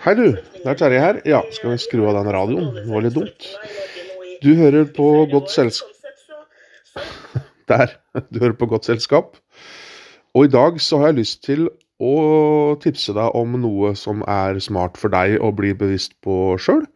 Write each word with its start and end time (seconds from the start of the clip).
Hei, 0.00 0.14
du. 0.14 0.26
Det 0.32 0.68
er 0.68 0.76
Terje 0.78 1.00
her. 1.02 1.20
Ja, 1.28 1.40
skal 1.52 1.74
vi 1.74 1.80
skru 1.82 2.04
av 2.08 2.16
den 2.16 2.30
radioen? 2.32 2.70
Det 2.76 2.86
var 2.88 3.04
litt 3.04 3.16
dumt. 3.16 3.48
Du 4.40 4.54
hører 4.56 4.86
på 4.96 5.08
godt 5.32 5.50
selskap 5.52 5.96
Der. 7.70 7.96
Du 8.30 8.40
hører 8.40 8.56
på 8.58 8.68
godt 8.70 8.88
selskap. 8.88 9.36
Og 10.34 10.46
i 10.46 10.52
dag 10.52 10.78
så 10.82 11.00
har 11.00 11.10
jeg 11.10 11.20
lyst 11.20 11.42
til 11.46 11.68
å 12.00 12.14
tipse 12.80 13.12
deg 13.16 13.36
om 13.36 13.58
noe 13.60 13.92
som 13.98 14.22
er 14.24 14.60
smart 14.64 14.96
for 15.00 15.12
deg 15.12 15.36
å 15.42 15.50
bli 15.56 15.74
bevisst 15.76 16.16
på 16.24 16.56
sjøl. 16.62 16.86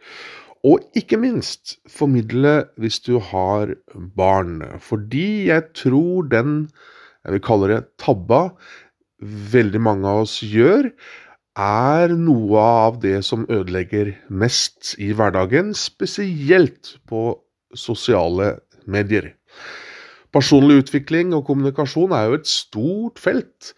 Og 0.65 0.87
ikke 0.97 1.19
minst 1.21 1.77
formidle 1.93 2.55
hvis 2.81 3.03
du 3.05 3.19
har 3.21 3.75
barn. 4.17 4.63
Fordi 4.81 5.51
jeg 5.51 5.69
tror 5.77 6.31
den, 6.33 6.57
jeg 7.27 7.37
vil 7.37 7.45
kalle 7.45 7.71
det 7.75 7.83
tabba, 8.01 8.47
veldig 9.53 9.83
mange 9.85 10.09
av 10.09 10.25
oss 10.25 10.39
gjør, 10.41 10.89
er 11.55 12.15
noe 12.19 12.59
av 12.59 12.99
det 13.03 13.21
som 13.27 13.47
ødelegger 13.47 14.13
mest 14.29 14.95
i 14.99 15.13
hverdagen, 15.15 15.73
spesielt 15.75 16.97
på 17.07 17.39
sosiale 17.75 18.57
medier. 18.91 19.33
Personlig 20.35 20.83
utvikling 20.83 21.35
og 21.37 21.47
kommunikasjon 21.47 22.15
er 22.17 22.29
jo 22.29 22.39
et 22.41 22.51
stort 22.51 23.23
felt, 23.23 23.71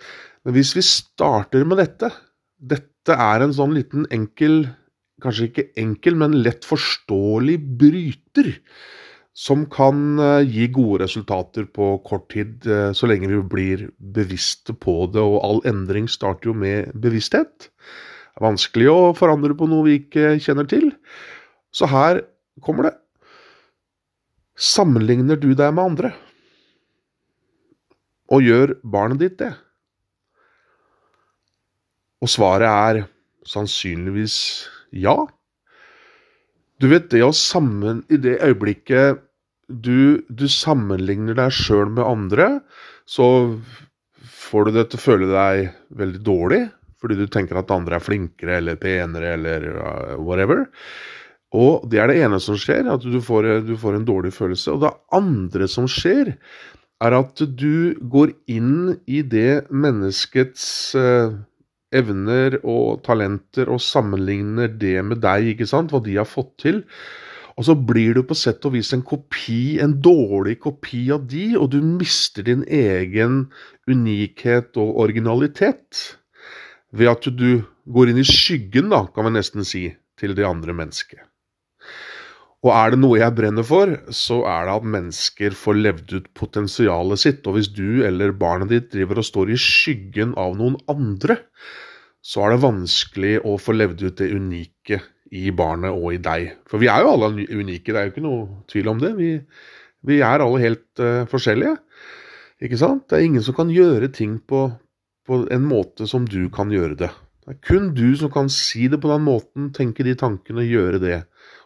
men 0.45 0.57
hvis 0.57 0.73
vi 0.77 0.84
starter 0.84 1.67
med 1.69 1.83
dette 1.83 2.12
Dette 2.57 3.12
er 3.12 3.43
en 3.45 3.53
sånn 3.53 3.75
liten 3.77 4.06
enkel, 4.11 4.62
kanskje 5.20 5.51
ikke 5.51 5.65
enkel, 5.79 6.15
men 6.17 6.39
lett 6.41 6.65
forståelig 6.65 7.59
bryter 7.79 8.48
som 9.37 9.67
kan 9.69 10.17
eh, 10.17 10.49
gi 10.49 10.67
gode 10.73 11.03
resultater 11.05 11.67
på 11.69 11.91
kort 12.09 12.31
tid, 12.33 12.65
eh, 12.65 12.93
så 12.97 13.09
lenge 13.09 13.29
vi 13.29 13.41
blir 13.45 13.83
bevisste 14.01 14.73
på 14.73 15.03
det. 15.12 15.21
Og 15.21 15.43
all 15.45 15.61
endring 15.69 16.09
starter 16.09 16.51
jo 16.51 16.55
med 16.57 16.95
bevissthet. 16.97 17.69
Det 17.69 18.41
er 18.41 18.47
vanskelig 18.47 18.89
å 18.93 19.01
forandre 19.17 19.57
på 19.57 19.69
noe 19.69 19.85
vi 19.85 19.99
ikke 20.01 20.39
kjenner 20.41 20.69
til. 20.71 20.89
Så 21.69 21.89
her 21.93 22.23
kommer 22.65 22.89
det. 22.89 22.95
Sammenligner 24.56 25.37
du 25.37 25.50
deg 25.53 25.77
med 25.77 25.84
andre? 25.84 26.15
Og 28.33 28.41
gjør 28.43 28.73
barnet 28.89 29.21
ditt 29.21 29.37
det? 29.43 29.53
Og 32.25 32.33
svaret 32.33 32.73
er 32.73 33.05
sannsynligvis 33.47 34.39
ja. 34.97 35.19
Du 36.81 36.89
vet, 36.89 37.11
det 37.12 37.21
å 37.25 37.33
sammen 37.37 38.03
I 38.12 38.17
det 38.21 38.41
øyeblikket 38.45 39.25
du, 39.69 40.22
du 40.28 40.47
sammenligner 40.50 41.36
deg 41.39 41.55
sjøl 41.55 41.91
med 41.97 42.06
andre, 42.06 42.48
så 43.09 43.27
får 44.47 44.69
du 44.69 44.77
det 44.77 44.89
til 44.91 45.00
å 45.00 45.05
føle 45.05 45.31
deg 45.33 45.70
veldig 45.98 46.22
dårlig. 46.27 46.62
Fordi 47.03 47.19
du 47.19 47.27
tenker 47.28 47.59
at 47.61 47.72
andre 47.75 47.98
er 47.98 48.05
flinkere 48.05 48.56
eller 48.61 48.78
penere 48.81 49.34
eller 49.37 49.67
uh, 49.77 50.14
whatever. 50.17 50.64
Og 51.56 51.84
det 51.91 52.00
er 52.03 52.11
det 52.11 52.22
ene 52.25 52.39
som 52.42 52.56
skjer, 52.59 52.89
at 52.91 53.05
du 53.05 53.19
får, 53.22 53.50
du 53.67 53.75
får, 53.78 53.98
en 53.98 54.09
dårlig 54.09 54.33
følelse. 54.34 54.72
Og 54.72 54.83
det 54.83 54.94
andre 55.14 55.69
som 55.70 55.87
skjer, 55.91 56.33
er 57.05 57.19
at 57.19 57.42
du 57.61 57.92
går 58.00 58.33
inn 58.50 58.97
i 59.05 59.20
det 59.22 59.69
menneskets 59.69 60.64
uh, 60.97 61.37
evner 61.94 62.59
og 62.64 63.05
talenter 63.06 63.70
og 63.72 63.83
sammenligner 63.84 64.72
det 64.72 64.98
med 65.06 65.20
deg, 65.25 65.53
ikke 65.53 65.69
sant, 65.69 65.92
hva 65.92 66.00
de 66.03 66.17
har 66.19 66.28
fått 66.28 66.55
til. 66.64 66.83
Og 67.57 67.65
så 67.65 67.77
blir 67.89 68.19
du 68.19 68.23
på 68.29 68.37
sett 68.37 68.65
og 68.69 68.75
vis 68.75 68.93
en 68.93 69.05
kopi, 69.07 69.79
en 69.81 69.95
dårlig 70.05 70.59
kopi 70.61 71.07
av 71.15 71.25
de, 71.31 71.55
og 71.57 71.71
du 71.73 71.79
mister 71.81 72.45
din 72.45 72.67
egen 72.69 73.47
unikhet 73.89 74.77
og 74.81 74.99
originalitet. 75.07 76.03
Ved 76.93 77.12
at 77.15 77.31
du 77.33 77.62
går 77.89 78.12
inn 78.12 78.21
i 78.21 78.27
skyggen, 78.29 78.93
da, 78.93 79.07
kan 79.09 79.29
vi 79.29 79.33
nesten 79.39 79.65
si, 79.65 79.89
til 80.21 80.37
det 80.37 80.45
andre 80.49 80.77
mennesket. 80.77 81.25
Og 82.67 82.73
er 82.75 82.93
det 82.93 83.01
noe 83.01 83.19
jeg 83.21 83.37
brenner 83.37 83.65
for, 83.67 83.93
så 84.11 84.41
er 84.51 84.67
det 84.67 84.77
at 84.77 84.93
mennesker 84.97 85.57
får 85.57 85.81
levd 85.81 86.15
ut 86.16 86.31
potensialet 86.37 87.22
sitt. 87.22 87.43
Og 87.47 87.56
hvis 87.56 87.72
du 87.72 88.03
eller 88.05 88.37
barnet 88.37 88.72
ditt 88.72 88.89
driver 88.93 89.22
og 89.22 89.28
står 89.28 89.53
i 89.55 89.61
skyggen 89.61 90.33
av 90.41 90.56
noen 90.59 90.77
andre, 90.91 91.39
så 92.27 92.43
er 92.43 92.55
det 92.56 92.65
vanskelig 92.65 93.37
å 93.47 93.55
få 93.62 93.77
levd 93.77 94.09
ut 94.09 94.19
det 94.19 94.33
unike 94.34 95.00
i 95.34 95.50
barnet 95.56 95.94
og 95.94 96.14
i 96.14 96.20
deg. 96.22 96.53
For 96.70 96.82
vi 96.82 96.91
er 96.92 97.03
jo 97.03 97.12
alle 97.14 97.32
unike, 97.34 97.92
det 97.92 97.98
er 97.98 98.09
jo 98.09 98.14
ikke 98.14 98.25
noe 98.25 98.47
tvil 98.70 98.91
om 98.92 99.03
det. 99.03 99.12
Vi, 99.19 99.31
vi 100.06 100.20
er 100.22 100.44
alle 100.44 100.62
helt 100.62 101.03
uh, 101.03 101.25
forskjellige. 101.31 101.76
Ikke 102.66 102.81
sant? 102.81 103.04
Det 103.09 103.19
er 103.19 103.26
ingen 103.26 103.44
som 103.44 103.56
kan 103.56 103.72
gjøre 103.72 104.10
ting 104.15 104.38
på, 104.41 104.69
på, 105.26 105.42
en 105.53 105.66
måte 105.69 106.09
som 106.09 106.26
du 106.28 106.47
kan 106.53 106.72
gjøre 106.72 106.98
det. 107.03 107.10
Det 107.44 107.54
er 107.54 107.60
kun 107.66 107.92
du 107.94 108.09
som 108.19 108.32
kan 108.32 108.48
si 108.53 108.88
det 108.91 109.00
på 109.03 109.10
den 109.12 109.26
måten, 109.26 109.70
tenke 109.76 110.06
de 110.06 110.16
tankene, 110.19 110.66
gjøre 110.66 111.03
det. 111.03 111.20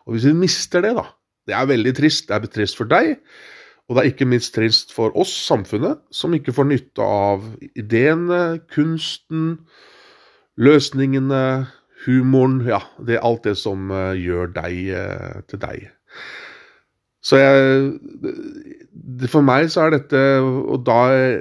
Og 0.05 0.17
hvis 0.17 0.29
vi 0.29 0.37
mister 0.37 0.85
det, 0.85 0.97
da 0.99 1.09
Det 1.49 1.57
er 1.57 1.67
veldig 1.67 1.95
trist. 1.97 2.29
Det 2.29 2.37
er 2.37 2.53
trist 2.53 2.77
for 2.77 2.87
deg, 2.87 3.17
og 3.89 3.97
det 3.97 4.03
er 4.03 4.11
ikke 4.13 4.29
minst 4.29 4.53
trist 4.55 4.93
for 4.95 5.11
oss, 5.19 5.33
samfunnet, 5.49 5.99
som 6.15 6.35
ikke 6.37 6.53
får 6.55 6.69
nytte 6.69 7.03
av 7.03 7.47
ideene, 7.75 8.61
kunsten, 8.71 9.65
løsningene, 10.61 11.67
humoren, 12.07 12.61
ja, 12.69 12.81
det 13.05 13.19
er 13.19 13.27
alt 13.27 13.47
det 13.49 13.57
som 13.61 13.91
uh, 13.93 14.13
gjør 14.17 14.53
deg 14.57 14.91
uh, 14.95 15.41
til 15.51 15.61
deg. 15.63 15.89
Så 17.21 17.37
jeg 17.37 17.91
For 19.29 19.45
meg 19.45 19.67
så 19.69 19.83
er 19.85 19.93
dette 19.93 20.21
Og 20.41 20.87
da 20.87 21.01
jeg 21.13 21.35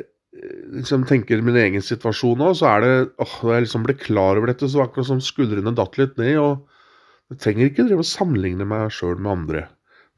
liksom 0.75 1.05
tenker 1.07 1.39
min 1.39 1.55
egen 1.55 1.83
situasjon 1.83 2.43
òg, 2.43 2.57
så 2.59 2.67
er 2.73 2.83
det 2.83 2.91
åh, 3.23 3.35
Da 3.45 3.53
jeg 3.55 3.63
liksom 3.63 3.85
ble 3.87 3.95
klar 3.95 4.35
over 4.35 4.51
dette, 4.51 4.67
så 4.67 4.81
var 4.81 4.89
det 4.89 4.91
akkurat 4.91 5.07
som 5.07 5.21
skuldrene 5.23 5.75
datt 5.75 5.95
litt 5.99 6.19
ned. 6.19 6.35
og 6.37 7.31
Jeg 7.31 7.41
trenger 7.45 7.69
ikke 7.69 7.87
drive 7.87 8.03
og 8.03 8.11
sammenligne 8.11 8.67
meg 8.67 8.91
sjøl 8.91 9.17
med 9.19 9.31
andre. 9.31 9.63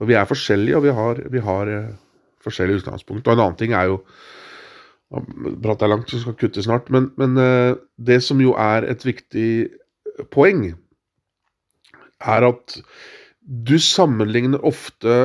Og 0.01 0.09
Vi 0.09 0.17
er 0.17 0.29
forskjellige, 0.29 0.77
og 0.77 0.83
vi 0.87 0.95
har, 0.97 1.21
vi 1.29 1.45
har 1.45 1.71
forskjellige 2.41 2.81
utgangspunkt. 2.81 3.27
Og 3.27 3.33
en 3.33 3.43
annen 3.45 3.59
ting 3.61 3.77
er 3.77 3.91
jo 3.91 4.01
prater 5.61 5.85
jeg 5.85 5.93
langt, 5.93 6.09
så 6.09 6.23
skal 6.23 6.37
kutte 6.41 6.65
snart. 6.65 6.89
Men, 6.89 7.11
men 7.21 7.37
det 8.01 8.21
som 8.25 8.41
jo 8.41 8.55
er 8.57 8.89
et 8.89 9.05
viktig 9.05 9.69
poeng 10.33 10.65
er 12.21 12.47
at 12.47 12.77
du 13.41 13.77
sammenligner 13.81 14.61
ofte 14.67 15.15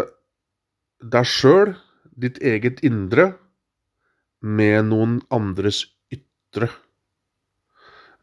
deg 1.05 1.29
sjøl, 1.29 1.75
ditt 2.17 2.41
eget 2.41 2.81
indre, 2.87 3.35
med 4.41 4.89
noen 4.89 5.19
andres 5.33 5.83
ytre. 6.13 6.71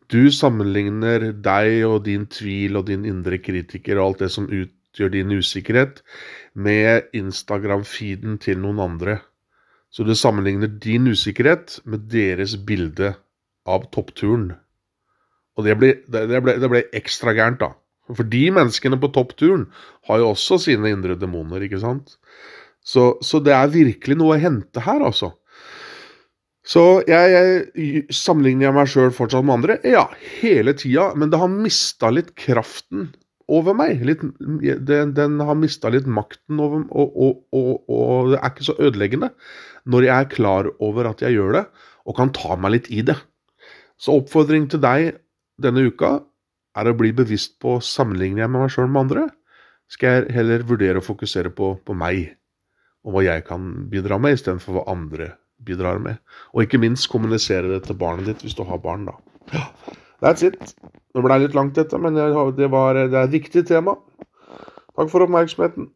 Du 0.09 0.29
sammenligner 0.33 1.31
deg 1.45 1.83
og 1.87 2.03
din 2.07 2.25
tvil 2.29 2.79
og 2.79 2.87
din 2.89 3.05
indre 3.09 3.39
kritiker 3.41 3.99
og 3.99 4.05
alt 4.07 4.25
det 4.25 4.31
som 4.33 4.49
utgjør 4.49 5.13
din 5.13 5.35
usikkerhet, 5.37 6.01
med 6.53 7.13
Instagram-feeden 7.17 8.39
til 8.41 8.59
noen 8.61 8.81
andre. 8.83 9.19
Så 9.93 10.05
du 10.05 10.15
sammenligner 10.17 10.67
din 10.67 11.07
usikkerhet 11.07 11.79
med 11.85 12.09
deres 12.09 12.57
bilde 12.57 13.13
av 13.69 13.89
toppturen. 13.93 14.55
Og 15.57 15.67
det 15.67 15.77
ble, 15.79 15.93
det, 16.09 16.41
ble, 16.41 16.57
det 16.61 16.69
ble, 16.71 16.83
ekstra 16.97 17.35
gærent, 17.37 17.61
da. 17.61 17.73
For 18.13 18.27
de 18.27 18.43
menneskene 18.51 18.99
på 18.99 19.11
toppturen 19.15 19.67
har 20.09 20.19
jo 20.19 20.33
også 20.33 20.59
sine 20.65 20.91
indre 20.91 21.15
demoner, 21.19 21.63
ikke 21.63 21.79
sant? 21.81 22.17
Så, 22.83 23.13
så 23.23 23.39
det 23.39 23.53
er 23.55 23.71
virkelig 23.71 24.17
noe 24.19 24.35
å 24.35 24.43
hente 24.43 24.83
her, 24.83 25.05
altså. 25.05 25.31
Så 26.67 27.03
jeg, 27.07 27.31
jeg 27.75 28.03
sammenligner 28.15 28.69
jeg 28.69 28.75
meg 28.77 28.91
sjøl 28.91 29.11
fortsatt 29.15 29.43
med 29.43 29.57
andre? 29.57 29.77
Ja, 29.87 30.05
hele 30.39 30.73
tida. 30.79 31.09
Men 31.19 31.31
det 31.31 31.41
har 31.41 31.51
mista 31.51 32.11
litt 32.13 32.31
kraften 32.39 33.09
over 33.51 33.75
meg. 33.75 34.03
Litt, 34.07 34.23
den, 34.23 35.11
den, 35.17 35.41
har 35.43 35.59
mista 35.59 35.91
litt 35.91 36.07
makten 36.07 36.61
over 36.63 36.85
og, 36.87 37.17
og, 37.25 37.41
og, 37.51 37.73
og 37.91 38.31
det 38.31 38.39
er 38.39 38.53
ikke 38.53 38.67
så 38.69 38.77
ødeleggende 38.79 39.33
når 39.91 40.07
jeg 40.07 40.15
er 40.15 40.31
klar 40.31 40.69
over 40.79 41.09
at 41.09 41.19
jeg 41.25 41.35
gjør 41.35 41.57
det, 41.57 41.65
og 42.07 42.15
kan 42.15 42.31
ta 42.35 42.55
meg 42.55 42.77
litt 42.77 42.87
i 42.95 43.03
det. 43.03 43.17
Så 43.99 44.15
oppfordring 44.21 44.69
til 44.71 44.79
deg 44.83 45.17
denne 45.61 45.85
uka 45.87 46.15
er 46.73 46.89
å 46.89 46.95
bli 46.97 47.11
bevisst 47.15 47.59
på 47.61 47.77
sammenligner 47.83 48.45
jeg 48.45 48.53
med 48.53 48.63
meg 48.63 48.73
sjøl 48.73 48.89
med 48.89 49.05
andre, 49.05 49.27
skal 49.91 50.15
jeg 50.15 50.35
heller 50.37 50.65
vurdere 50.65 51.01
å 51.01 51.05
fokusere 51.05 51.51
på, 51.53 51.75
på 51.85 51.95
meg 51.97 52.33
og 53.03 53.15
hva 53.17 53.25
jeg 53.25 53.43
kan 53.45 53.65
bidra 53.91 54.17
med, 54.21 54.37
istedenfor 54.37 54.79
hva 54.79 54.85
andre 54.93 55.33
bidrar 55.63 55.99
med. 56.01 56.21
Og 56.55 56.63
ikke 56.65 56.79
minst 56.81 57.09
kommunisere 57.11 57.69
det 57.71 57.83
til 57.87 57.99
barnet 57.99 58.29
ditt, 58.31 58.45
hvis 58.45 58.55
du 58.57 58.63
har 58.67 58.79
barn, 58.83 59.09
da. 59.09 59.17
That's 60.23 60.45
it. 60.45 60.55
Nå 61.13 61.23
ble 61.23 61.35
det 61.35 61.49
litt 61.49 61.57
langt, 61.57 61.75
dette, 61.75 61.99
men 61.99 62.15
det, 62.15 62.29
var, 62.71 62.95
det 62.95 63.11
er 63.11 63.25
et 63.25 63.35
viktig 63.35 63.65
tema. 63.67 63.97
Takk 64.95 65.11
for 65.11 65.25
oppmerksomheten. 65.25 65.91